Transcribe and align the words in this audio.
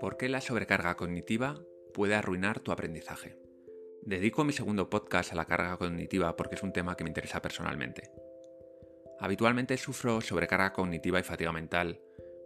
¿Por 0.00 0.16
qué 0.16 0.28
la 0.28 0.40
sobrecarga 0.40 0.96
cognitiva 0.96 1.60
puede 1.92 2.14
arruinar 2.14 2.60
tu 2.60 2.72
aprendizaje? 2.72 3.36
Dedico 4.02 4.44
mi 4.44 4.52
segundo 4.52 4.90
podcast 4.90 5.32
a 5.32 5.36
la 5.36 5.46
carga 5.46 5.76
cognitiva 5.76 6.36
porque 6.36 6.54
es 6.54 6.62
un 6.62 6.72
tema 6.72 6.96
que 6.96 7.04
me 7.04 7.10
interesa 7.10 7.42
personalmente. 7.42 8.10
Habitualmente 9.18 9.76
sufro 9.76 10.20
sobrecarga 10.20 10.72
cognitiva 10.72 11.18
y 11.18 11.24
fatiga 11.24 11.52
mental 11.52 12.00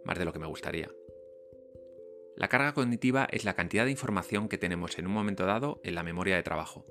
más 0.04 0.18
de 0.18 0.24
lo 0.24 0.32
que 0.32 0.38
me 0.38 0.46
gustaría. 0.46 0.90
La 2.36 2.48
carga 2.48 2.72
cognitiva 2.72 3.28
es 3.30 3.44
la 3.44 3.54
cantidad 3.54 3.84
de 3.84 3.90
información 3.90 4.48
que 4.48 4.58
tenemos 4.58 4.98
en 4.98 5.06
un 5.06 5.12
momento 5.12 5.44
dado 5.44 5.80
en 5.84 5.94
la 5.94 6.02
memoria 6.02 6.36
de 6.36 6.42
trabajo. 6.42 6.86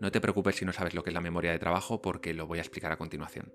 No 0.00 0.10
te 0.10 0.20
preocupes 0.20 0.56
si 0.56 0.64
no 0.64 0.72
sabes 0.72 0.94
lo 0.94 1.02
que 1.02 1.10
es 1.10 1.14
la 1.14 1.20
memoria 1.20 1.52
de 1.52 1.58
trabajo 1.58 2.00
porque 2.00 2.32
lo 2.32 2.46
voy 2.46 2.58
a 2.58 2.62
explicar 2.62 2.92
a 2.92 2.96
continuación. 2.96 3.52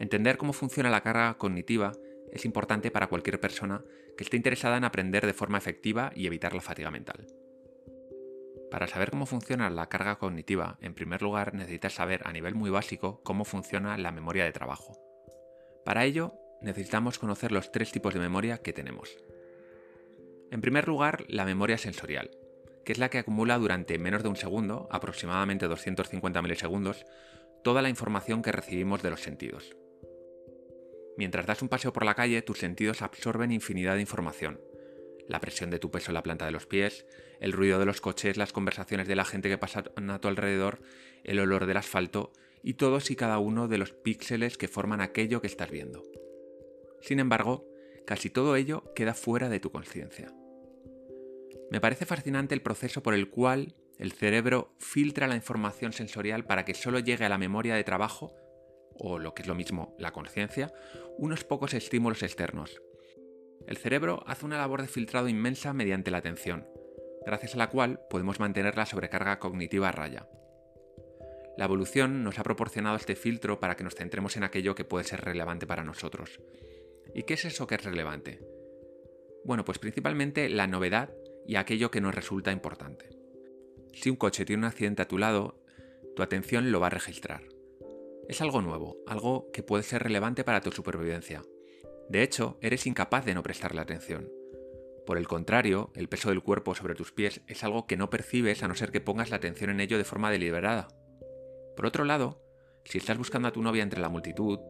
Entender 0.00 0.38
cómo 0.38 0.54
funciona 0.54 0.88
la 0.88 1.02
carga 1.02 1.34
cognitiva 1.36 1.92
es 2.32 2.46
importante 2.46 2.90
para 2.90 3.08
cualquier 3.08 3.38
persona 3.38 3.84
que 4.16 4.24
esté 4.24 4.38
interesada 4.38 4.78
en 4.78 4.84
aprender 4.84 5.26
de 5.26 5.34
forma 5.34 5.58
efectiva 5.58 6.10
y 6.16 6.26
evitar 6.26 6.54
la 6.54 6.62
fatiga 6.62 6.90
mental. 6.90 7.26
Para 8.70 8.86
saber 8.86 9.10
cómo 9.10 9.26
funciona 9.26 9.68
la 9.68 9.90
carga 9.90 10.16
cognitiva, 10.16 10.78
en 10.80 10.94
primer 10.94 11.20
lugar 11.20 11.52
necesitas 11.52 11.92
saber 11.92 12.22
a 12.24 12.32
nivel 12.32 12.54
muy 12.54 12.70
básico 12.70 13.20
cómo 13.22 13.44
funciona 13.44 13.98
la 13.98 14.10
memoria 14.10 14.44
de 14.44 14.52
trabajo. 14.52 14.96
Para 15.84 16.06
ello, 16.06 16.32
necesitamos 16.62 17.18
conocer 17.18 17.52
los 17.52 17.70
tres 17.70 17.92
tipos 17.92 18.14
de 18.14 18.20
memoria 18.20 18.56
que 18.62 18.72
tenemos. 18.72 19.18
En 20.50 20.62
primer 20.62 20.88
lugar, 20.88 21.26
la 21.28 21.44
memoria 21.44 21.76
sensorial, 21.76 22.30
que 22.86 22.92
es 22.92 22.98
la 22.98 23.10
que 23.10 23.18
acumula 23.18 23.58
durante 23.58 23.98
menos 23.98 24.22
de 24.22 24.30
un 24.30 24.36
segundo, 24.36 24.88
aproximadamente 24.90 25.68
250 25.68 26.40
milisegundos, 26.40 27.04
toda 27.62 27.82
la 27.82 27.90
información 27.90 28.40
que 28.40 28.52
recibimos 28.52 29.02
de 29.02 29.10
los 29.10 29.20
sentidos. 29.20 29.76
Mientras 31.20 31.44
das 31.44 31.60
un 31.60 31.68
paseo 31.68 31.92
por 31.92 32.06
la 32.06 32.14
calle, 32.14 32.40
tus 32.40 32.60
sentidos 32.60 33.02
absorben 33.02 33.52
infinidad 33.52 33.96
de 33.96 34.00
información. 34.00 34.58
La 35.28 35.38
presión 35.38 35.68
de 35.68 35.78
tu 35.78 35.90
peso 35.90 36.10
en 36.10 36.14
la 36.14 36.22
planta 36.22 36.46
de 36.46 36.50
los 36.50 36.64
pies, 36.64 37.04
el 37.40 37.52
ruido 37.52 37.78
de 37.78 37.84
los 37.84 38.00
coches, 38.00 38.38
las 38.38 38.54
conversaciones 38.54 39.06
de 39.06 39.16
la 39.16 39.26
gente 39.26 39.50
que 39.50 39.58
pasa 39.58 39.84
a 39.94 40.18
tu 40.18 40.28
alrededor, 40.28 40.80
el 41.22 41.38
olor 41.38 41.66
del 41.66 41.76
asfalto 41.76 42.32
y 42.62 42.72
todos 42.72 43.10
y 43.10 43.16
cada 43.16 43.38
uno 43.38 43.68
de 43.68 43.76
los 43.76 43.92
píxeles 43.92 44.56
que 44.56 44.66
forman 44.66 45.02
aquello 45.02 45.42
que 45.42 45.46
estás 45.46 45.70
viendo. 45.70 46.02
Sin 47.02 47.20
embargo, 47.20 47.68
casi 48.06 48.30
todo 48.30 48.56
ello 48.56 48.90
queda 48.94 49.12
fuera 49.12 49.50
de 49.50 49.60
tu 49.60 49.70
conciencia. 49.70 50.32
Me 51.70 51.82
parece 51.82 52.06
fascinante 52.06 52.54
el 52.54 52.62
proceso 52.62 53.02
por 53.02 53.12
el 53.12 53.28
cual 53.28 53.74
el 53.98 54.12
cerebro 54.12 54.72
filtra 54.78 55.28
la 55.28 55.36
información 55.36 55.92
sensorial 55.92 56.46
para 56.46 56.64
que 56.64 56.72
solo 56.72 56.98
llegue 56.98 57.26
a 57.26 57.28
la 57.28 57.36
memoria 57.36 57.74
de 57.74 57.84
trabajo, 57.84 58.34
o 58.94 59.18
lo 59.18 59.34
que 59.34 59.42
es 59.42 59.48
lo 59.48 59.54
mismo, 59.54 59.94
la 59.98 60.12
conciencia, 60.12 60.72
unos 61.18 61.44
pocos 61.44 61.74
estímulos 61.74 62.22
externos. 62.22 62.80
El 63.66 63.76
cerebro 63.76 64.22
hace 64.26 64.46
una 64.46 64.58
labor 64.58 64.82
de 64.82 64.88
filtrado 64.88 65.28
inmensa 65.28 65.72
mediante 65.72 66.10
la 66.10 66.18
atención, 66.18 66.66
gracias 67.24 67.54
a 67.54 67.58
la 67.58 67.70
cual 67.70 68.00
podemos 68.08 68.40
mantener 68.40 68.76
la 68.76 68.86
sobrecarga 68.86 69.38
cognitiva 69.38 69.88
a 69.88 69.92
raya. 69.92 70.28
La 71.56 71.66
evolución 71.66 72.24
nos 72.24 72.38
ha 72.38 72.42
proporcionado 72.42 72.96
este 72.96 73.16
filtro 73.16 73.60
para 73.60 73.76
que 73.76 73.84
nos 73.84 73.94
centremos 73.94 74.36
en 74.36 74.44
aquello 74.44 74.74
que 74.74 74.84
puede 74.84 75.04
ser 75.04 75.20
relevante 75.20 75.66
para 75.66 75.84
nosotros. 75.84 76.40
¿Y 77.14 77.24
qué 77.24 77.34
es 77.34 77.44
eso 77.44 77.66
que 77.66 77.74
es 77.74 77.84
relevante? 77.84 78.40
Bueno, 79.44 79.64
pues 79.64 79.78
principalmente 79.78 80.48
la 80.48 80.66
novedad 80.66 81.12
y 81.46 81.56
aquello 81.56 81.90
que 81.90 82.00
nos 82.00 82.14
resulta 82.14 82.52
importante. 82.52 83.10
Si 83.92 84.08
un 84.08 84.16
coche 84.16 84.44
tiene 84.44 84.60
un 84.60 84.68
accidente 84.68 85.02
a 85.02 85.08
tu 85.08 85.18
lado, 85.18 85.62
tu 86.14 86.22
atención 86.22 86.70
lo 86.70 86.80
va 86.80 86.86
a 86.86 86.90
registrar. 86.90 87.42
Es 88.30 88.40
algo 88.40 88.62
nuevo, 88.62 88.96
algo 89.08 89.50
que 89.52 89.64
puede 89.64 89.82
ser 89.82 90.04
relevante 90.04 90.44
para 90.44 90.60
tu 90.60 90.70
supervivencia. 90.70 91.42
De 92.08 92.22
hecho, 92.22 92.58
eres 92.60 92.86
incapaz 92.86 93.24
de 93.24 93.34
no 93.34 93.42
prestarle 93.42 93.80
atención. 93.80 94.30
Por 95.04 95.18
el 95.18 95.26
contrario, 95.26 95.90
el 95.96 96.08
peso 96.08 96.28
del 96.28 96.40
cuerpo 96.40 96.76
sobre 96.76 96.94
tus 96.94 97.10
pies 97.10 97.40
es 97.48 97.64
algo 97.64 97.88
que 97.88 97.96
no 97.96 98.08
percibes 98.08 98.62
a 98.62 98.68
no 98.68 98.76
ser 98.76 98.92
que 98.92 99.00
pongas 99.00 99.30
la 99.30 99.38
atención 99.38 99.70
en 99.70 99.80
ello 99.80 99.98
de 99.98 100.04
forma 100.04 100.30
deliberada. 100.30 100.86
Por 101.74 101.86
otro 101.86 102.04
lado, 102.04 102.40
si 102.84 102.98
estás 102.98 103.18
buscando 103.18 103.48
a 103.48 103.52
tu 103.52 103.62
novia 103.62 103.82
entre 103.82 104.00
la 104.00 104.08
multitud, 104.08 104.60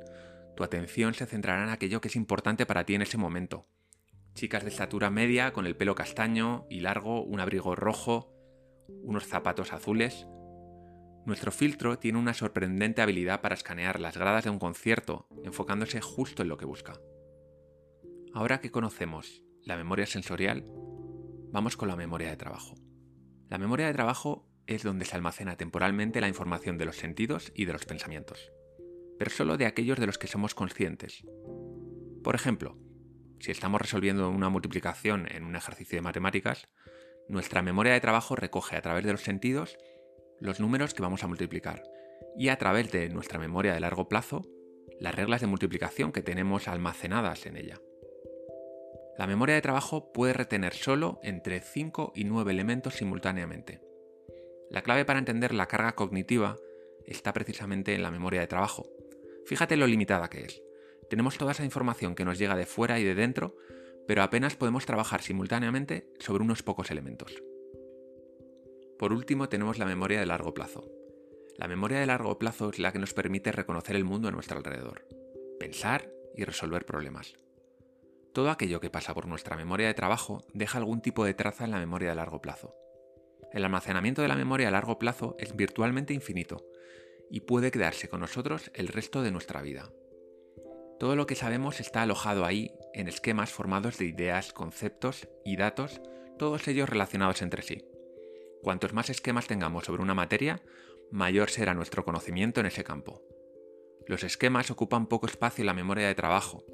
tu 0.57 0.65
atención 0.65 1.13
se 1.13 1.27
centrará 1.27 1.63
en 1.65 1.69
aquello 1.69 2.01
que 2.01 2.09
es 2.09 2.17
importante 2.17 2.65
para 2.65 2.87
ti 2.87 2.95
en 2.95 3.03
ese 3.03 3.19
momento, 3.19 3.67
chicas 4.33 4.63
de 4.63 4.71
estatura 4.71 5.11
media 5.11 5.53
con 5.53 5.67
el 5.67 5.77
pelo 5.77 5.95
castaño 5.95 6.67
y 6.71 6.81
largo, 6.81 7.23
un 7.25 7.41
abrigo 7.41 7.77
rojo, 7.77 8.33
unos 9.03 9.27
zapatos 9.27 9.75
azules. 9.75 10.27
Nuestro 11.27 11.53
filtro 11.53 11.99
tiene 11.99 12.19
una 12.19 12.35
sorprendente 12.35 13.03
habilidad 13.03 13.41
para 13.41 13.55
escanear 13.55 14.01
las 14.01 14.17
gradas 14.17 14.45
de 14.45 14.51
un 14.51 14.59
concierto, 14.59 15.29
enfocándose 15.45 16.01
justo 16.01 16.43
en 16.43 16.49
lo 16.49 16.57
que 16.57 16.65
busca. 16.65 16.95
Ahora 18.33 18.61
que 18.61 18.71
conocemos 18.71 19.43
la 19.63 19.77
memoria 19.77 20.07
sensorial, 20.07 20.65
vamos 21.53 21.77
con 21.77 21.89
la 21.89 21.97
memoria 21.97 22.31
de 22.31 22.37
trabajo. 22.37 22.75
La 23.49 23.59
memoria 23.59 23.87
de 23.87 23.93
trabajo 23.93 24.49
es 24.67 24.83
donde 24.83 25.05
se 25.05 25.17
almacena 25.17 25.57
temporalmente 25.57 26.21
la 26.21 26.29
información 26.29 26.79
de 26.79 26.87
los 26.87 26.97
sentidos 26.97 27.53
y 27.55 27.65
de 27.65 27.73
los 27.73 27.85
pensamientos, 27.85 28.53
pero 29.19 29.31
solo 29.31 29.57
de 29.57 29.67
aquellos 29.67 29.99
de 29.99 30.07
los 30.07 30.17
que 30.17 30.29
somos 30.29 30.55
conscientes. 30.55 31.25
Por 32.23 32.35
ejemplo, 32.35 32.79
si 33.41 33.51
estamos 33.51 33.81
resolviendo 33.81 34.31
una 34.31 34.49
multiplicación 34.49 35.27
en 35.31 35.45
un 35.45 35.57
ejercicio 35.57 35.97
de 35.97 36.03
matemáticas, 36.03 36.69
nuestra 37.29 37.63
memoria 37.63 37.93
de 37.93 38.01
trabajo 38.01 38.37
recoge 38.37 38.77
a 38.77 38.83
través 38.83 39.05
de 39.05 39.13
los 39.13 39.23
sentidos 39.23 39.77
los 40.41 40.61
números 40.61 40.95
que 40.95 41.03
vamos 41.03 41.23
a 41.23 41.27
multiplicar 41.27 41.83
y 42.37 42.49
a 42.49 42.57
través 42.57 42.91
de 42.91 43.09
nuestra 43.09 43.39
memoria 43.39 43.75
de 43.75 43.81
largo 43.81 44.09
plazo 44.09 44.47
las 44.99 45.15
reglas 45.15 45.41
de 45.41 45.47
multiplicación 45.47 46.13
que 46.13 46.23
tenemos 46.23 46.69
almacenadas 46.69 47.47
en 47.47 47.57
ella. 47.57 47.81
La 49.17 49.27
memoria 49.27 49.55
de 49.55 49.63
trabajo 49.63 50.13
puede 50.13 50.33
retener 50.33 50.75
solo 50.75 51.21
entre 51.23 51.61
5 51.61 52.13
y 52.15 52.25
9 52.25 52.53
elementos 52.53 52.95
simultáneamente. 52.95 53.81
La 54.71 54.83
clave 54.83 55.05
para 55.05 55.19
entender 55.19 55.53
la 55.53 55.67
carga 55.67 55.95
cognitiva 55.95 56.57
está 57.07 57.33
precisamente 57.33 57.95
en 57.95 58.03
la 58.03 58.11
memoria 58.11 58.41
de 58.41 58.47
trabajo. 58.47 58.87
Fíjate 59.47 59.77
lo 59.77 59.87
limitada 59.87 60.31
que 60.31 60.45
es. 60.45 60.63
Tenemos 61.09 61.37
toda 61.39 61.53
esa 61.53 61.65
información 61.65 62.15
que 62.15 62.25
nos 62.25 62.39
llega 62.39 62.57
de 62.57 62.67
fuera 62.67 62.99
y 63.01 63.05
de 63.05 63.15
dentro, 63.15 63.57
pero 64.07 64.23
apenas 64.23 64.57
podemos 64.57 64.87
trabajar 64.87 65.23
simultáneamente 65.23 66.07
sobre 66.19 66.45
unos 66.45 66.63
pocos 66.63 66.91
elementos. 66.91 67.43
Por 69.01 69.15
último 69.15 69.49
tenemos 69.49 69.79
la 69.79 69.87
memoria 69.87 70.21
de 70.21 70.27
largo 70.27 70.53
plazo. 70.53 70.85
La 71.57 71.69
memoria 71.69 72.01
de 72.01 72.05
largo 72.05 72.39
plazo 72.39 72.69
es 72.69 72.79
la 72.79 72.93
que 72.93 72.99
nos 72.99 73.15
permite 73.15 73.51
reconocer 73.51 73.97
el 73.97 74.05
mundo 74.05 74.29
a 74.29 74.31
nuestro 74.31 74.59
alrededor, 74.59 75.07
pensar 75.59 76.11
y 76.37 76.45
resolver 76.45 76.85
problemas. 76.85 77.39
Todo 78.35 78.51
aquello 78.51 78.79
que 78.79 78.91
pasa 78.91 79.15
por 79.15 79.27
nuestra 79.27 79.57
memoria 79.57 79.87
de 79.87 79.95
trabajo 79.95 80.45
deja 80.53 80.77
algún 80.77 81.01
tipo 81.01 81.25
de 81.25 81.33
traza 81.33 81.65
en 81.65 81.71
la 81.71 81.79
memoria 81.79 82.11
de 82.11 82.17
largo 82.17 82.43
plazo. 82.43 82.75
El 83.55 83.65
almacenamiento 83.65 84.21
de 84.21 84.29
la 84.29 84.37
memoria 84.37 84.69
a 84.69 84.73
largo 84.73 84.99
plazo 84.99 85.35
es 85.39 85.57
virtualmente 85.57 86.13
infinito 86.13 86.67
y 87.31 87.41
puede 87.41 87.71
quedarse 87.71 88.11
con 88.11 88.21
nosotros 88.21 88.71
el 88.75 88.89
resto 88.89 89.23
de 89.23 89.31
nuestra 89.31 89.63
vida. 89.63 89.91
Todo 90.99 91.17
lo 91.17 91.27
que 91.27 91.37
sabemos 91.37 91.81
está 91.81 92.03
alojado 92.03 92.45
ahí 92.45 92.75
en 92.93 93.09
esquemas 93.09 93.51
formados 93.51 93.97
de 93.97 94.05
ideas, 94.05 94.53
conceptos 94.53 95.27
y 95.43 95.57
datos, 95.57 96.03
todos 96.39 96.69
ellos 96.69 96.91
relacionados 96.91 97.41
entre 97.41 97.63
sí. 97.63 97.90
Cuantos 98.63 98.93
más 98.93 99.09
esquemas 99.09 99.47
tengamos 99.47 99.85
sobre 99.85 100.03
una 100.03 100.15
materia, 100.15 100.63
mayor 101.11 101.51
será 101.51 101.75
nuestro 101.75 102.05
conocimiento 102.05 102.61
en 102.61 102.67
ese 102.67 102.85
campo. 102.85 103.23
Los 104.07 104.23
esquemas 104.23 104.71
ocupan 104.71 105.07
poco 105.07 105.27
espacio 105.27 105.63
en 105.63 105.67
la 105.67 105.75
memoria 105.75 106.07
de 106.07 106.15
trabajo. 106.15 106.65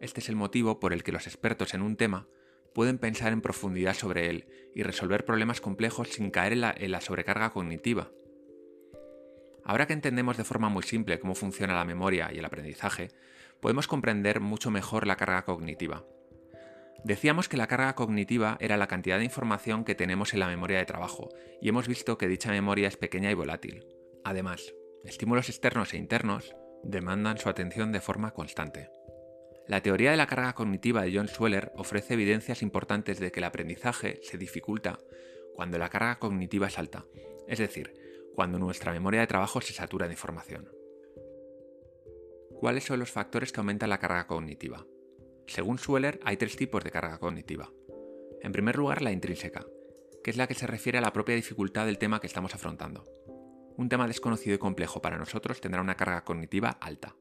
Este 0.00 0.20
es 0.20 0.28
el 0.28 0.36
motivo 0.36 0.80
por 0.80 0.92
el 0.92 1.02
que 1.02 1.12
los 1.12 1.26
expertos 1.26 1.74
en 1.74 1.82
un 1.82 1.96
tema 1.96 2.28
pueden 2.74 2.98
pensar 2.98 3.32
en 3.32 3.40
profundidad 3.40 3.94
sobre 3.94 4.30
él 4.30 4.48
y 4.74 4.82
resolver 4.82 5.24
problemas 5.24 5.60
complejos 5.60 6.08
sin 6.08 6.30
caer 6.30 6.54
en 6.54 6.62
la, 6.62 6.74
en 6.76 6.90
la 6.90 7.00
sobrecarga 7.00 7.50
cognitiva. 7.50 8.10
Ahora 9.64 9.86
que 9.86 9.92
entendemos 9.92 10.36
de 10.36 10.44
forma 10.44 10.68
muy 10.68 10.82
simple 10.82 11.18
cómo 11.20 11.34
funciona 11.34 11.74
la 11.74 11.84
memoria 11.84 12.30
y 12.32 12.38
el 12.38 12.44
aprendizaje, 12.44 13.10
podemos 13.60 13.86
comprender 13.86 14.40
mucho 14.40 14.70
mejor 14.70 15.06
la 15.06 15.16
carga 15.16 15.44
cognitiva. 15.44 16.04
Decíamos 17.04 17.50
que 17.50 17.58
la 17.58 17.66
carga 17.66 17.94
cognitiva 17.94 18.56
era 18.60 18.78
la 18.78 18.86
cantidad 18.86 19.18
de 19.18 19.24
información 19.24 19.84
que 19.84 19.94
tenemos 19.94 20.32
en 20.32 20.40
la 20.40 20.48
memoria 20.48 20.78
de 20.78 20.86
trabajo, 20.86 21.28
y 21.60 21.68
hemos 21.68 21.86
visto 21.86 22.16
que 22.16 22.28
dicha 22.28 22.50
memoria 22.50 22.88
es 22.88 22.96
pequeña 22.96 23.30
y 23.30 23.34
volátil. 23.34 23.86
Además, 24.24 24.74
estímulos 25.04 25.50
externos 25.50 25.92
e 25.92 25.98
internos 25.98 26.56
demandan 26.82 27.36
su 27.36 27.50
atención 27.50 27.92
de 27.92 28.00
forma 28.00 28.30
constante. 28.30 28.88
La 29.68 29.82
teoría 29.82 30.12
de 30.12 30.16
la 30.16 30.26
carga 30.26 30.54
cognitiva 30.54 31.02
de 31.02 31.14
John 31.14 31.28
Sweller 31.28 31.72
ofrece 31.76 32.14
evidencias 32.14 32.62
importantes 32.62 33.20
de 33.20 33.30
que 33.30 33.40
el 33.40 33.44
aprendizaje 33.44 34.20
se 34.22 34.38
dificulta 34.38 34.98
cuando 35.54 35.76
la 35.76 35.90
carga 35.90 36.18
cognitiva 36.18 36.68
es 36.68 36.78
alta, 36.78 37.04
es 37.46 37.58
decir, 37.58 37.92
cuando 38.34 38.58
nuestra 38.58 38.92
memoria 38.92 39.20
de 39.20 39.26
trabajo 39.26 39.60
se 39.60 39.74
satura 39.74 40.06
de 40.06 40.14
información. 40.14 40.70
¿Cuáles 42.60 42.84
son 42.84 42.98
los 42.98 43.10
factores 43.10 43.52
que 43.52 43.60
aumentan 43.60 43.90
la 43.90 43.98
carga 43.98 44.26
cognitiva? 44.26 44.86
Según 45.46 45.78
Sweller, 45.78 46.20
hay 46.24 46.36
tres 46.36 46.56
tipos 46.56 46.82
de 46.82 46.90
carga 46.90 47.18
cognitiva. 47.18 47.70
En 48.42 48.52
primer 48.52 48.76
lugar, 48.76 49.02
la 49.02 49.12
intrínseca, 49.12 49.66
que 50.22 50.30
es 50.30 50.36
la 50.36 50.46
que 50.46 50.54
se 50.54 50.66
refiere 50.66 50.98
a 50.98 51.02
la 51.02 51.12
propia 51.12 51.34
dificultad 51.34 51.86
del 51.86 51.98
tema 51.98 52.20
que 52.20 52.26
estamos 52.26 52.54
afrontando. 52.54 53.04
Un 53.76 53.88
tema 53.88 54.06
desconocido 54.06 54.54
y 54.54 54.58
complejo 54.58 55.02
para 55.02 55.18
nosotros 55.18 55.60
tendrá 55.60 55.80
una 55.80 55.96
carga 55.96 56.24
cognitiva 56.24 56.70
alta. 56.70 57.14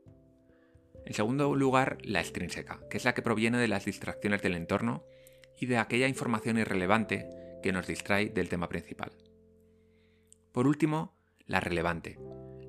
En 1.05 1.13
segundo 1.13 1.53
lugar, 1.55 1.97
la 2.03 2.21
extrínseca, 2.21 2.79
que 2.89 2.97
es 2.97 3.05
la 3.05 3.13
que 3.13 3.21
proviene 3.21 3.57
de 3.57 3.67
las 3.67 3.85
distracciones 3.85 4.41
del 4.41 4.55
entorno 4.55 5.03
y 5.59 5.65
de 5.65 5.77
aquella 5.77 6.07
información 6.07 6.57
irrelevante 6.57 7.27
que 7.61 7.71
nos 7.73 7.87
distrae 7.87 8.29
del 8.29 8.49
tema 8.49 8.69
principal. 8.69 9.11
Por 10.51 10.67
último, 10.67 11.15
la 11.45 11.59
relevante. 11.59 12.17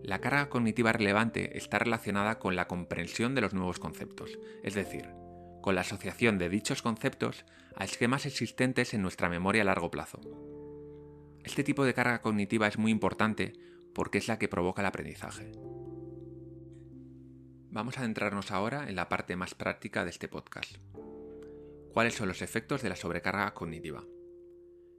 La 0.03 0.21
carga 0.21 0.49
cognitiva 0.49 0.93
relevante 0.93 1.57
está 1.57 1.79
relacionada 1.79 2.39
con 2.39 2.57
la 2.57 2.67
comprensión 2.67 3.35
de 3.35 3.41
los 3.41 3.55
nuevos 3.55 3.79
conceptos, 3.79 4.39
es 4.63 4.75
decir, 4.75 5.09
con 5.65 5.77
la 5.77 5.81
asociación 5.81 6.37
de 6.37 6.51
dichos 6.51 6.83
conceptos 6.83 7.47
a 7.75 7.85
esquemas 7.85 8.27
existentes 8.27 8.93
en 8.93 9.01
nuestra 9.01 9.31
memoria 9.31 9.63
a 9.63 9.65
largo 9.65 9.91
plazo. 9.91 10.21
Este 11.43 11.65
tipo 11.65 11.87
de 11.87 11.95
carga 11.95 12.21
cognitiva 12.21 12.69
es 12.69 12.77
muy 12.77 12.91
importante 12.91 13.55
porque 13.95 14.19
es 14.19 14.29
la 14.29 14.39
que 14.39 14.47
provoca 14.47 14.83
el 14.83 14.87
aprendizaje. 14.89 15.53
Vamos 17.71 17.97
a 17.97 18.01
adentrarnos 18.01 18.51
ahora 18.51 18.91
en 18.91 18.95
la 18.95 19.09
parte 19.09 19.37
más 19.37 19.55
práctica 19.55 20.05
de 20.05 20.11
este 20.11 20.29
podcast. 20.29 20.77
¿Cuáles 21.95 22.13
son 22.13 22.29
los 22.29 22.43
efectos 22.43 22.83
de 22.83 22.91
la 22.91 22.97
sobrecarga 22.97 23.55
cognitiva? 23.55 24.05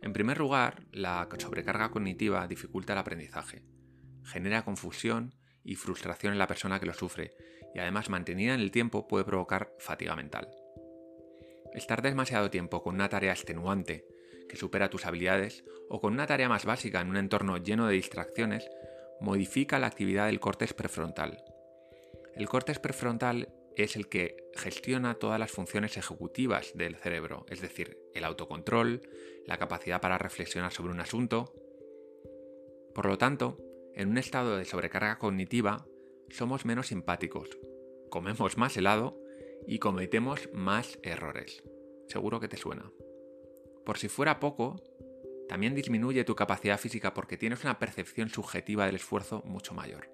En 0.02 0.14
primer 0.14 0.40
lugar, 0.40 0.88
la 0.92 1.30
sobrecarga 1.38 1.92
cognitiva 1.92 2.48
dificulta 2.48 2.94
el 2.94 3.00
aprendizaje, 3.00 3.62
genera 4.24 4.66
confusión 4.66 5.36
y 5.66 5.76
frustración 5.76 6.34
en 6.34 6.40
la 6.40 6.48
persona 6.48 6.80
que 6.80 6.86
lo 6.86 6.94
sufre, 6.94 7.36
y 7.74 7.80
además 7.80 8.10
mantenida 8.10 8.54
en 8.54 8.62
el 8.62 8.72
tiempo 8.72 9.08
puede 9.08 9.26
provocar 9.26 9.74
fatiga 9.80 10.16
mental. 10.16 10.48
Estar 11.74 12.02
demasiado 12.02 12.50
tiempo 12.50 12.82
con 12.82 12.96
una 12.96 13.10
tarea 13.10 13.34
extenuante 13.34 14.06
que 14.48 14.56
supera 14.56 14.90
tus 14.90 15.06
habilidades 15.06 15.66
o 15.90 16.00
con 16.00 16.14
una 16.14 16.28
tarea 16.28 16.48
más 16.48 16.66
básica 16.66 17.02
en 17.02 17.10
un 17.10 17.18
entorno 17.18 17.58
lleno 17.58 17.88
de 17.88 17.96
distracciones 17.96 18.70
modifica 19.20 19.80
la 19.80 19.88
actividad 19.88 20.28
del 20.28 20.40
córtex 20.40 20.74
prefrontal, 20.74 21.44
el 22.36 22.50
córtex 22.50 22.80
prefrontal 22.80 23.48
es 23.78 23.96
el 23.96 24.10
que 24.10 24.36
gestiona 24.56 25.16
todas 25.16 25.40
las 25.40 25.52
funciones 25.52 25.96
ejecutivas 25.96 26.74
del 26.76 26.98
cerebro, 26.98 27.46
es 27.50 27.62
decir, 27.62 27.98
el 28.14 28.26
autocontrol, 28.26 29.02
la 29.46 29.58
capacidad 29.58 30.02
para 30.02 30.18
reflexionar 30.18 30.74
sobre 30.74 30.92
un 30.92 31.00
asunto. 31.00 31.54
Por 32.94 33.06
lo 33.06 33.18
tanto, 33.18 33.58
en 33.96 34.10
un 34.10 34.18
estado 34.18 34.58
de 34.58 34.66
sobrecarga 34.66 35.18
cognitiva, 35.18 35.86
somos 36.30 36.66
menos 36.66 36.88
simpáticos, 36.88 37.50
comemos 38.10 38.58
más 38.58 38.76
helado 38.76 39.18
y 39.68 39.80
cometemos 39.80 40.50
más 40.54 41.00
errores. 41.02 41.64
Seguro 42.08 42.40
que 42.40 42.48
te 42.48 42.58
suena. 42.58 42.92
Por 43.86 43.98
si 43.98 44.10
fuera 44.10 44.40
poco, 44.40 44.82
también 45.48 45.76
disminuye 45.76 46.24
tu 46.24 46.36
capacidad 46.36 46.80
física 46.80 47.14
porque 47.14 47.38
tienes 47.38 47.64
una 47.64 47.80
percepción 47.80 48.30
subjetiva 48.30 48.86
del 48.86 48.96
esfuerzo 48.96 49.44
mucho 49.46 49.74
mayor. 49.74 50.10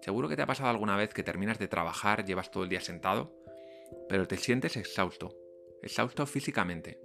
Seguro 0.00 0.28
que 0.28 0.36
te 0.36 0.42
ha 0.42 0.46
pasado 0.46 0.70
alguna 0.70 0.96
vez 0.96 1.12
que 1.12 1.24
terminas 1.24 1.58
de 1.58 1.68
trabajar, 1.68 2.24
llevas 2.24 2.50
todo 2.50 2.62
el 2.62 2.68
día 2.68 2.80
sentado, 2.80 3.34
pero 4.08 4.28
te 4.28 4.36
sientes 4.36 4.76
exhausto, 4.76 5.36
exhausto 5.82 6.26
físicamente. 6.26 7.00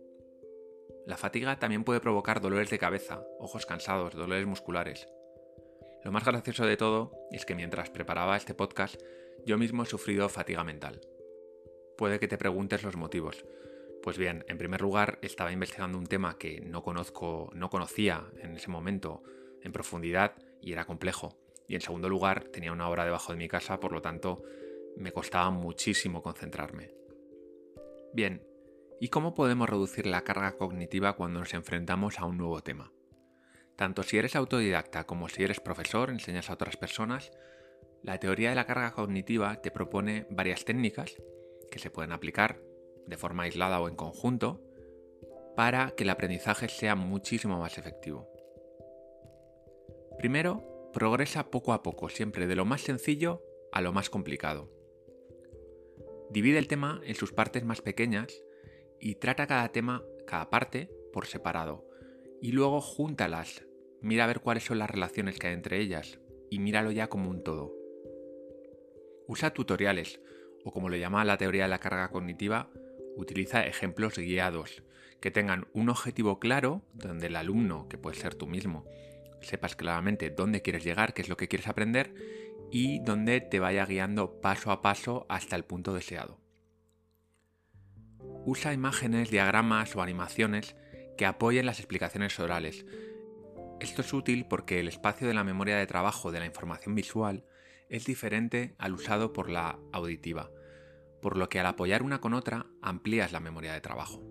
La 1.08 1.18
fatiga 1.18 1.58
también 1.58 1.84
puede 1.84 2.00
provocar 2.00 2.40
dolores 2.40 2.70
de 2.70 2.80
cabeza, 2.80 3.24
ojos 3.40 3.66
cansados, 3.66 4.14
dolores 4.14 4.46
musculares. 4.46 5.08
Lo 6.04 6.12
más 6.12 6.26
gracioso 6.26 6.66
de 6.66 6.76
todo 6.76 7.14
es 7.32 7.46
que 7.46 7.56
mientras 7.56 7.90
preparaba 7.90 8.36
este 8.36 8.54
podcast, 8.54 9.02
yo 9.46 9.58
mismo 9.58 9.84
he 9.84 9.86
sufrido 9.86 10.28
fatiga 10.28 10.64
mental. 10.64 11.00
Puede 11.98 12.20
que 12.20 12.28
te 12.28 12.38
preguntes 12.38 12.84
los 12.84 12.98
motivos. 12.98 13.46
Pues 14.02 14.18
bien, 14.18 14.44
en 14.50 14.58
primer 14.58 14.82
lugar, 14.82 15.18
estaba 15.22 15.54
investigando 15.54 15.98
un 15.98 16.08
tema 16.08 16.38
que 16.38 16.60
no 16.60 16.84
conozco, 16.84 17.50
no 17.54 17.70
conocía 17.70 18.26
en 18.42 18.58
ese 18.58 18.70
momento 18.70 19.24
en 19.62 19.72
profundidad 19.72 20.36
y 20.62 20.74
era 20.74 20.86
complejo. 20.86 21.38
Y 21.70 21.76
en 21.76 21.82
segundo 21.82 22.10
lugar, 22.10 22.44
tenía 22.46 22.74
una 22.74 22.90
hora 22.90 23.06
debajo 23.06 23.32
de 23.32 23.38
mi 23.38 23.48
casa, 23.48 23.80
por 23.80 23.94
lo 23.94 24.02
tanto, 24.02 24.44
me 24.98 25.14
costaba 25.14 25.52
muchísimo 25.52 26.22
concentrarme. 26.22 26.94
Bien, 28.14 28.46
¿y 29.00 29.08
cómo 29.08 29.34
podemos 29.34 29.70
reducir 29.70 30.06
la 30.06 30.26
carga 30.26 30.58
cognitiva 30.58 31.14
cuando 31.14 31.40
nos 31.40 31.54
enfrentamos 31.54 32.20
a 32.20 32.26
un 32.26 32.38
nuevo 32.38 32.62
tema? 32.62 32.92
Tanto 33.76 34.04
si 34.04 34.18
eres 34.18 34.36
autodidacta 34.36 35.06
como 35.06 35.30
si 35.30 35.44
eres 35.44 35.60
profesor, 35.60 36.10
enseñas 36.10 36.50
a 36.50 36.54
otras 36.54 36.78
personas, 36.78 37.32
la 38.04 38.20
teoría 38.20 38.50
de 38.50 38.56
la 38.56 38.66
carga 38.66 38.92
cognitiva 38.92 39.62
te 39.62 39.72
propone 39.72 40.28
varias 40.30 40.66
técnicas 40.66 41.16
que 41.72 41.80
se 41.80 41.90
pueden 41.90 42.12
aplicar 42.12 42.62
de 43.08 43.18
forma 43.18 43.44
aislada 43.44 43.80
o 43.80 43.88
en 43.88 43.96
conjunto 43.96 44.62
para 45.56 45.92
que 45.92 46.04
el 46.04 46.10
aprendizaje 46.10 46.70
sea 46.70 46.96
muchísimo 46.96 47.60
más 47.60 47.78
efectivo. 47.78 48.30
Primero, 50.18 50.90
progresa 50.94 51.50
poco 51.50 51.74
a 51.74 51.84
poco, 51.84 52.10
siempre 52.10 52.48
de 52.48 52.56
lo 52.56 52.66
más 52.66 52.82
sencillo 52.82 53.42
a 53.72 53.82
lo 53.82 53.92
más 53.92 54.10
complicado. 54.10 54.70
Divide 56.30 56.60
el 56.60 56.68
tema 56.68 57.02
en 57.04 57.16
sus 57.16 57.32
partes 57.32 57.64
más 57.64 57.82
pequeñas 57.82 58.42
y 59.00 59.16
trata 59.16 59.48
cada 59.48 59.70
tema, 59.72 60.04
cada 60.26 60.50
parte, 60.50 60.90
por 61.12 61.26
separado. 61.26 61.86
Y 62.44 62.52
luego 62.52 62.82
júntalas, 62.82 63.64
mira 64.02 64.26
a 64.26 64.28
ver 64.28 64.42
cuáles 64.42 64.66
son 64.66 64.78
las 64.78 64.90
relaciones 64.90 65.40
que 65.40 65.48
hay 65.48 65.54
entre 65.54 65.80
ellas 65.80 66.20
y 66.50 66.60
míralo 66.60 66.92
ya 66.92 67.08
como 67.08 67.30
un 67.30 67.42
todo. 67.42 67.74
Usa 69.30 69.54
tutoriales, 69.54 70.20
o 70.66 70.74
como 70.74 70.90
lo 70.90 70.98
llama 70.98 71.24
la 71.24 71.38
teoría 71.38 71.64
de 71.64 71.70
la 71.70 71.80
carga 71.80 72.10
cognitiva, 72.10 72.70
utiliza 73.16 73.66
ejemplos 73.66 74.18
guiados, 74.18 74.84
que 75.22 75.32
tengan 75.32 75.68
un 75.72 75.88
objetivo 75.88 76.42
claro, 76.42 76.82
donde 76.94 77.28
el 77.28 77.38
alumno, 77.38 77.88
que 77.88 77.98
puede 77.98 78.18
ser 78.18 78.36
tú 78.36 78.46
mismo, 78.46 78.86
sepas 79.40 79.78
claramente 79.78 80.30
dónde 80.30 80.62
quieres 80.62 80.84
llegar, 80.84 81.14
qué 81.14 81.22
es 81.22 81.30
lo 81.30 81.38
que 81.38 81.48
quieres 81.48 81.70
aprender 81.70 82.14
y 82.70 83.00
dónde 83.06 83.40
te 83.40 83.62
vaya 83.62 83.86
guiando 83.86 84.42
paso 84.42 84.72
a 84.72 84.82
paso 84.82 85.26
hasta 85.30 85.56
el 85.56 85.64
punto 85.64 85.94
deseado. 85.94 86.42
Usa 88.46 88.74
imágenes, 88.74 89.32
diagramas 89.32 89.96
o 89.96 90.02
animaciones 90.02 90.76
que 91.18 91.26
apoyen 91.26 91.66
las 91.66 91.80
explicaciones 91.80 92.40
orales. 92.40 92.86
Esto 93.80 94.02
es 94.02 94.14
útil 94.14 94.46
porque 94.48 94.80
el 94.80 94.88
espacio 94.88 95.28
de 95.28 95.34
la 95.34 95.44
memoria 95.44 95.78
de 95.78 95.88
trabajo 95.88 96.32
de 96.32 96.40
la 96.40 96.46
información 96.46 96.96
visual 96.96 97.46
es 97.90 98.06
diferente 98.06 98.76
al 98.78 98.94
usado 98.94 99.34
por 99.34 99.50
la 99.50 99.80
auditiva, 99.92 100.52
por 101.22 101.38
lo 101.38 101.50
que 101.50 101.60
al 101.60 101.66
apoyar 101.66 102.04
una 102.04 102.22
con 102.22 102.34
otra 102.34 102.68
amplías 102.82 103.32
la 103.32 103.40
memoria 103.40 103.74
de 103.74 103.82
trabajo. 103.82 104.22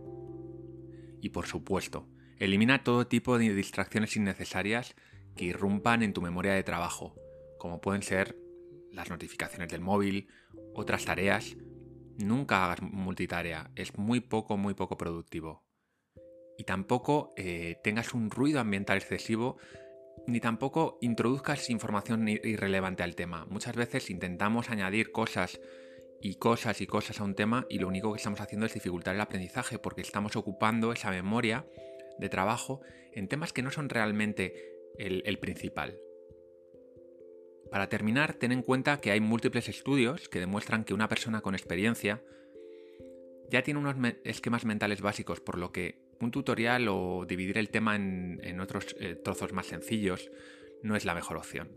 Y 1.20 1.28
por 1.28 1.46
supuesto, 1.46 2.08
Elimina 2.42 2.82
todo 2.82 3.06
tipo 3.06 3.38
de 3.38 3.54
distracciones 3.54 4.16
innecesarias 4.16 4.96
que 5.36 5.44
irrumpan 5.44 6.02
en 6.02 6.12
tu 6.12 6.20
memoria 6.20 6.54
de 6.54 6.64
trabajo, 6.64 7.14
como 7.56 7.80
pueden 7.80 8.02
ser 8.02 8.36
las 8.90 9.10
notificaciones 9.10 9.68
del 9.68 9.80
móvil, 9.80 10.26
otras 10.74 11.04
tareas. 11.04 11.56
Nunca 12.18 12.64
hagas 12.64 12.82
multitarea, 12.82 13.70
es 13.76 13.96
muy 13.96 14.18
poco, 14.18 14.56
muy 14.56 14.74
poco 14.74 14.98
productivo. 14.98 15.62
Y 16.62 16.64
tampoco 16.64 17.34
eh, 17.36 17.80
tengas 17.82 18.14
un 18.14 18.30
ruido 18.30 18.60
ambiental 18.60 18.96
excesivo, 18.96 19.56
ni 20.28 20.38
tampoco 20.38 20.96
introduzcas 21.00 21.68
información 21.70 22.28
irrelevante 22.28 23.02
al 23.02 23.16
tema. 23.16 23.46
Muchas 23.46 23.74
veces 23.74 24.10
intentamos 24.10 24.70
añadir 24.70 25.10
cosas 25.10 25.60
y 26.20 26.36
cosas 26.36 26.80
y 26.80 26.86
cosas 26.86 27.18
a 27.18 27.24
un 27.24 27.34
tema 27.34 27.66
y 27.68 27.80
lo 27.80 27.88
único 27.88 28.12
que 28.12 28.18
estamos 28.18 28.40
haciendo 28.40 28.66
es 28.66 28.74
dificultar 28.74 29.16
el 29.16 29.20
aprendizaje 29.20 29.80
porque 29.80 30.02
estamos 30.02 30.36
ocupando 30.36 30.92
esa 30.92 31.10
memoria 31.10 31.66
de 32.20 32.28
trabajo 32.28 32.80
en 33.12 33.26
temas 33.26 33.52
que 33.52 33.62
no 33.62 33.72
son 33.72 33.88
realmente 33.88 34.54
el, 34.98 35.38
principal. 35.40 35.98
Para 37.72 37.88
terminar, 37.88 38.34
ten 38.34 38.52
en 38.52 38.62
cuenta 38.62 39.00
que 39.00 39.10
hay 39.10 39.18
múltiples 39.18 39.68
estudios 39.68 40.28
que 40.28 40.38
demuestran 40.38 40.84
que 40.84 40.94
una 40.94 41.08
persona 41.08 41.40
con 41.40 41.56
experiencia 41.56 42.22
ya 43.50 43.64
tiene 43.64 43.80
unos 43.80 43.96
esquemas 44.22 44.64
mentales 44.64 45.02
básicos, 45.02 45.40
por 45.40 45.58
lo 45.58 45.72
que 45.72 46.11
un 46.22 46.30
tutorial 46.30 46.88
o 46.88 47.24
dividir 47.26 47.58
el 47.58 47.68
tema 47.68 47.96
en, 47.96 48.60
otros 48.60 48.94
eh, 49.00 49.16
trozos 49.16 49.52
más 49.52 49.66
sencillos 49.66 50.30
no 50.82 50.96
es 50.96 51.04
la 51.04 51.14
mejor 51.14 51.36
opción. 51.36 51.76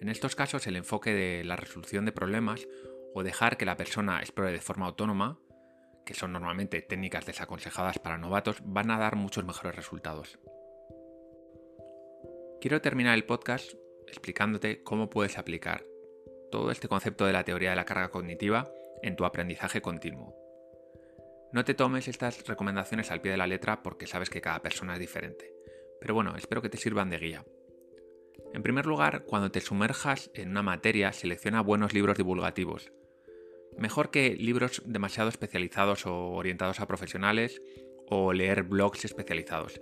En 0.00 0.08
estos 0.08 0.36
casos, 0.36 0.66
el 0.66 0.76
enfoque 0.76 1.14
de 1.14 1.44
la 1.44 1.56
resolución 1.56 2.04
de 2.04 2.12
problemas 2.12 2.68
o 3.14 3.22
dejar 3.22 3.56
que 3.56 3.64
la 3.64 3.76
persona 3.76 4.20
explore 4.20 4.52
de 4.52 4.60
forma 4.60 4.86
autónoma 4.86 5.38
que 6.04 6.14
son 6.14 6.32
normalmente 6.32 6.80
técnicas 6.82 7.26
desaconsejadas 7.26 7.98
para 7.98 8.16
novatos, 8.16 8.58
van 8.62 8.92
a 8.92 8.98
dar 8.98 9.16
muchos 9.16 9.44
mejores 9.44 9.74
resultados. 9.74 10.38
Quiero 12.60 12.80
terminar 12.80 13.14
el 13.14 13.24
podcast 13.24 13.72
explicándote 14.06 14.84
cómo 14.84 15.10
puedes 15.10 15.36
aplicar 15.36 15.84
todo 16.52 16.70
este 16.70 16.86
concepto 16.86 17.26
de 17.26 17.32
la 17.32 17.42
teoría 17.42 17.70
de 17.70 17.76
la 17.76 17.84
carga 17.84 18.10
cognitiva 18.10 18.70
en 19.02 19.16
tu 19.16 19.24
aprendizaje 19.24 19.82
continuo. 19.82 20.45
No 21.52 21.64
te 21.64 21.74
tomes 21.74 22.08
estas 22.08 22.46
recomendaciones 22.46 23.10
al 23.10 23.20
pie 23.20 23.32
de 23.32 23.38
la 23.38 23.46
letra 23.46 23.82
porque 23.82 24.06
sabes 24.06 24.30
que 24.30 24.40
cada 24.40 24.62
persona 24.62 24.94
es 24.94 25.00
diferente, 25.00 25.52
pero 26.00 26.14
bueno, 26.14 26.36
espero 26.36 26.62
que 26.62 26.68
te 26.68 26.78
sirvan 26.78 27.10
de 27.10 27.18
guía. 27.18 27.44
En 28.52 28.62
primer 28.62 28.86
lugar, 28.86 29.24
cuando 29.24 29.50
te 29.50 29.60
sumerjas 29.60 30.30
en 30.34 30.50
una 30.50 30.62
materia, 30.62 31.12
selecciona 31.12 31.60
buenos 31.62 31.94
libros 31.94 32.16
divulgativos, 32.16 32.90
Mejor 33.78 34.10
que 34.10 34.34
libros 34.36 34.82
demasiado 34.86 35.28
especializados 35.28 36.06
o 36.06 36.30
orientados 36.30 36.80
a 36.80 36.86
profesionales 36.86 37.60
o 38.08 38.32
leer 38.32 38.62
blogs 38.62 39.04
especializados. 39.04 39.80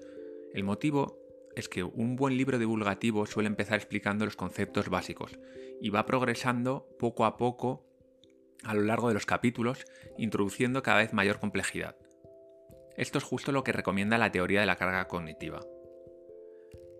El 0.52 0.64
motivo 0.64 1.21
es 1.54 1.68
que 1.68 1.85
un 1.85 2.16
buen 2.16 2.37
libro 2.37 2.59
divulgativo 2.59 3.26
suele 3.26 3.47
empezar 3.47 3.76
explicando 3.76 4.25
los 4.25 4.35
conceptos 4.35 4.88
básicos 4.88 5.38
y 5.80 5.90
va 5.90 6.06
progresando 6.06 6.88
poco 6.99 7.25
a 7.25 7.37
poco 7.37 7.87
a 8.64 8.75
lo 8.75 8.83
largo 8.83 9.09
de 9.09 9.14
los 9.14 9.26
capítulos, 9.26 9.85
introduciendo 10.16 10.83
cada 10.83 10.99
vez 10.99 11.12
mayor 11.12 11.40
complejidad. 11.40 11.97
Esto 12.97 13.18
es 13.18 13.25
justo 13.25 13.52
lo 13.52 13.64
que 13.64 13.73
recomienda 13.73 14.18
la 14.18 14.30
teoría 14.30 14.61
de 14.61 14.66
la 14.66 14.76
carga 14.76 15.09
cognitiva. 15.09 15.61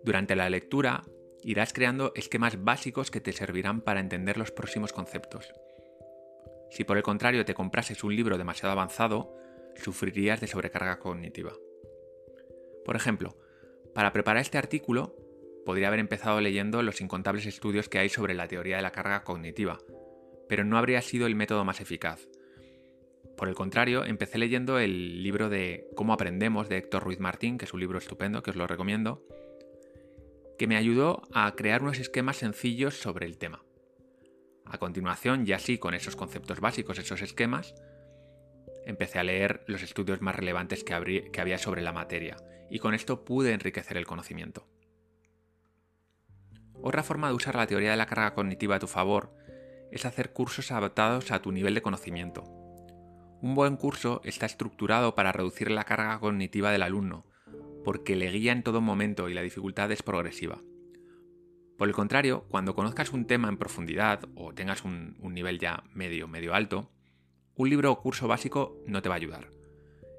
Durante 0.03 0.37
la 0.37 0.51
lectura, 0.51 1.05
irás 1.43 1.73
creando 1.73 2.13
esquemas 2.15 2.63
básicos 2.63 3.11
que 3.11 3.21
te 3.21 3.33
servirán 3.33 3.81
para 3.81 4.01
entender 4.01 4.37
los 4.37 4.51
próximos 4.51 4.93
conceptos. 4.93 5.53
Si 6.71 6.85
por 6.85 6.97
el 6.97 7.03
contrario 7.03 7.45
te 7.45 7.55
comprases 7.55 8.03
un 8.03 8.17
libro 8.17 8.37
demasiado 8.37 8.73
avanzado, 8.73 9.37
sufrirías 9.77 10.41
de 10.41 10.47
sobrecarga 10.47 10.99
cognitiva. 10.99 11.53
Por 12.85 12.97
ejemplo, 12.97 13.37
para 13.95 14.13
preparar 14.13 14.43
este 14.43 14.59
artículo, 14.59 15.15
podría 15.65 15.89
haber 15.89 16.01
empezado 16.01 16.41
leyendo 16.41 16.83
los 16.83 17.01
incontables 17.01 17.47
estudios 17.47 17.89
que 17.89 17.99
hay 17.99 18.09
sobre 18.09 18.35
la 18.35 18.49
teoría 18.49 18.77
de 18.77 18.83
la 18.83 18.93
carga 18.93 19.23
cognitiva, 19.23 19.79
pero 20.49 20.65
no 20.65 20.79
habría 20.79 21.03
sido 21.03 21.27
el 21.27 21.35
método 21.35 21.65
más 21.65 21.81
eficaz. 21.81 22.27
Por 23.37 23.49
el 23.49 23.55
contrario, 23.55 24.05
empecé 24.05 24.39
leyendo 24.39 24.79
el 24.79 25.23
libro 25.23 25.49
de 25.49 25.89
Cómo 25.97 26.13
aprendemos 26.13 26.69
de 26.69 26.79
Héctor 26.79 27.03
Ruiz 27.03 27.19
Martín, 27.19 27.59
que 27.59 27.65
es 27.65 27.75
un 27.75 27.81
libro 27.81 27.99
estupendo, 27.99 28.43
que 28.43 28.51
os 28.51 28.57
lo 28.57 28.67
recomiendo, 28.67 29.27
que 30.57 30.69
me 30.69 30.77
ayudó 30.77 31.23
a 31.33 31.53
crear 31.57 31.83
unos 31.83 31.99
esquemas 31.99 32.37
sencillos 32.37 32.95
sobre 32.95 33.27
el 33.27 33.39
tema. 33.39 33.65
A 34.65 34.79
continuación, 34.79 35.47
ya 35.47 35.59
sí, 35.59 35.79
con 35.79 35.95
esos 35.95 36.17
conceptos 36.17 36.61
básicos, 36.61 36.99
esos 36.99 37.23
esquemas, 37.23 37.75
empecé 38.87 39.19
a 39.19 39.25
leer 39.25 39.65
los 39.67 39.83
estudios 39.83 40.21
más 40.21 40.37
relevantes 40.37 40.85
que, 40.85 40.95
había 40.95 41.59
sobre 41.59 41.83
la 41.83 41.93
materia, 41.93 42.37
y 42.71 42.79
con 42.79 42.95
esto 42.95 43.25
pude 43.25 43.53
enriquecer 43.53 43.97
el 43.97 44.07
conocimiento. 44.07 44.67
Otra 46.75 47.03
forma 47.03 47.29
de 47.29 47.35
usar 47.35 47.57
la 47.57 47.67
teoría 47.67 47.93
de 47.93 47.97
la 47.97 48.07
carga 48.07 48.35
cognitiva 48.35 48.77
a 48.77 48.81
tu 48.81 48.87
favor 48.87 49.35
es 49.95 50.05
hacer 50.05 50.33
cursos 50.33 50.73
adaptados 50.73 51.31
a 51.31 51.41
tu 51.41 51.53
nivel 51.53 51.73
de 51.75 51.83
conocimiento. 51.83 52.43
Un 53.41 53.55
buen 53.55 53.77
curso 53.77 54.21
está 54.25 54.45
estructurado 54.45 55.15
para 55.15 55.31
reducir 55.31 55.71
la 55.71 55.85
carga 55.85 56.19
cognitiva 56.19 56.73
del 56.73 56.83
alumno, 56.83 57.25
porque 57.85 58.17
le 58.17 58.29
guía 58.31 58.51
en 58.51 58.65
todo 58.65 58.81
momento 58.81 59.29
y 59.29 59.35
la 59.35 59.43
dificultad 59.43 59.93
es 59.93 60.03
progresiva. 60.03 60.61
Por 61.79 61.87
el 61.87 61.95
contrario, 61.95 62.45
cuando 62.49 62.75
conozcas 62.75 63.13
un 63.13 63.27
tema 63.27 63.49
en 63.49 63.57
profundidad 63.57 64.29
o 64.35 64.53
tengas 64.53 64.85
un, 64.85 65.17
un 65.21 65.33
nivel 65.33 65.61
ya 65.61 65.85
medio, 65.93 66.27
medio 66.27 66.55
alto, 66.55 66.91
un 67.55 67.71
libro 67.71 67.93
o 67.93 68.01
curso 68.01 68.27
básico 68.27 68.83
no 68.87 69.01
te 69.01 69.09
va 69.09 69.15
a 69.15 69.19
ayudar. 69.19 69.51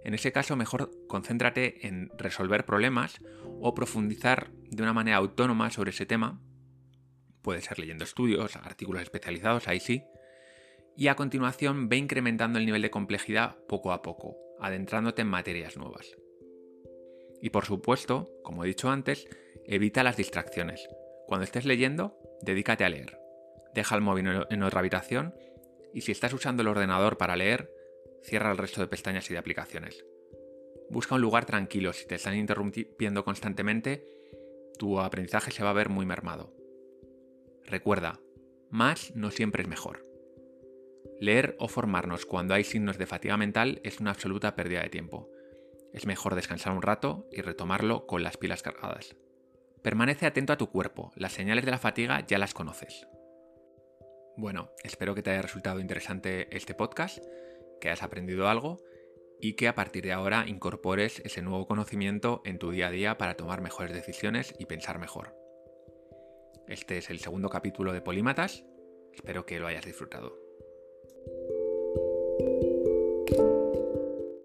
En 0.05 0.13
ese 0.13 0.31
caso, 0.31 0.55
mejor 0.55 0.91
concéntrate 1.07 1.85
en 1.87 2.11
resolver 2.17 2.65
problemas 2.65 3.19
o 3.59 3.73
profundizar 3.73 4.51
de 4.69 4.83
una 4.83 4.93
manera 4.93 5.17
autónoma 5.17 5.69
sobre 5.69 5.89
ese 5.89 6.05
tema. 6.05 6.39
Puede 7.45 7.61
ser 7.61 7.77
leyendo 7.77 8.03
estudios, 8.03 8.55
artículos 8.55 9.03
especializados, 9.03 9.67
ahí 9.67 9.79
sí. 9.79 10.03
Y 10.97 11.09
a 11.09 11.15
continuación 11.15 11.89
ve 11.89 11.97
incrementando 11.97 12.57
el 12.57 12.65
nivel 12.65 12.81
de 12.81 12.89
complejidad 12.89 13.57
poco 13.67 13.91
a 13.91 14.01
poco, 14.01 14.35
adentrándote 14.59 15.21
en 15.21 15.27
materias 15.27 15.77
nuevas. 15.77 16.17
Y 17.43 17.51
por 17.51 17.65
supuesto, 17.65 18.31
como 18.43 18.63
he 18.63 18.67
dicho 18.67 18.89
antes, 18.89 19.27
evita 19.63 20.03
las 20.03 20.17
distracciones. 20.17 20.89
Cuando 21.27 21.43
estés 21.43 21.65
leyendo, 21.65 22.17
dedícate 22.41 22.83
a 22.83 22.89
leer. 22.89 23.19
Deja 23.75 23.93
el 23.93 24.01
móvil 24.01 24.27
en 24.49 24.63
otra 24.63 24.79
habitación 24.79 25.35
y 25.93 26.01
si 26.01 26.11
estás 26.11 26.33
usando 26.33 26.63
el 26.63 26.67
ordenador 26.67 27.19
para 27.19 27.35
leer, 27.35 27.71
cierra 28.23 28.49
el 28.49 28.57
resto 28.57 28.81
de 28.81 28.87
pestañas 28.87 29.29
y 29.29 29.33
de 29.33 29.39
aplicaciones. 29.39 30.03
Busca 30.89 31.13
un 31.13 31.21
lugar 31.21 31.45
tranquilo, 31.45 31.93
si 31.93 32.07
te 32.07 32.15
están 32.15 32.35
interrumpiendo 32.35 33.23
constantemente, 33.23 34.03
tu 34.79 34.99
aprendizaje 34.99 35.51
se 35.51 35.63
va 35.63 35.69
a 35.69 35.73
ver 35.73 35.89
muy 35.89 36.07
mermado. 36.07 36.54
Recuerda, 37.65 38.19
más 38.69 39.15
no 39.15 39.31
siempre 39.31 39.63
es 39.63 39.67
mejor. 39.67 40.03
Leer 41.19 41.55
o 41.59 41.67
formarnos 41.67 42.25
cuando 42.25 42.53
hay 42.53 42.63
signos 42.63 42.97
de 42.97 43.05
fatiga 43.05 43.37
mental 43.37 43.79
es 43.83 43.99
una 43.99 44.11
absoluta 44.11 44.55
pérdida 44.55 44.81
de 44.81 44.89
tiempo. 44.89 45.29
Es 45.93 46.05
mejor 46.05 46.35
descansar 46.35 46.73
un 46.73 46.81
rato 46.81 47.27
y 47.31 47.41
retomarlo 47.41 48.05
con 48.05 48.21
las 48.21 48.37
pilas 48.37 48.61
cargadas. 48.61 49.15
Permanece 49.81 50.25
atento 50.25 50.51
a 50.51 50.57
tu 50.57 50.69
cuerpo, 50.69 51.11
las 51.15 51.31
señales 51.31 51.63
de 51.63 51.71
la 51.71 51.77
fatiga 51.77 52.25
ya 52.27 52.37
las 52.37 52.53
conoces. 52.53 53.07
Bueno, 54.37 54.71
espero 54.83 55.15
que 55.15 55.23
te 55.23 55.31
haya 55.31 55.41
resultado 55.41 55.79
interesante 55.79 56.55
este 56.55 56.73
podcast, 56.73 57.23
que 57.79 57.87
hayas 57.87 58.03
aprendido 58.03 58.49
algo 58.49 58.83
y 59.39 59.53
que 59.53 59.67
a 59.67 59.75
partir 59.75 60.03
de 60.03 60.11
ahora 60.11 60.45
incorpores 60.47 61.21
ese 61.23 61.41
nuevo 61.41 61.67
conocimiento 61.67 62.41
en 62.45 62.59
tu 62.59 62.71
día 62.71 62.87
a 62.87 62.91
día 62.91 63.17
para 63.17 63.35
tomar 63.35 63.61
mejores 63.61 63.93
decisiones 63.93 64.53
y 64.59 64.65
pensar 64.65 64.99
mejor. 64.99 65.44
Este 66.67 66.97
es 66.97 67.11
el 67.11 67.19
segundo 67.19 67.49
capítulo 67.49 67.93
de 67.93 68.01
Polímatas, 68.01 68.65
espero 69.13 69.45
que 69.45 69.59
lo 69.59 69.67
hayas 69.67 69.85
disfrutado. 69.85 70.35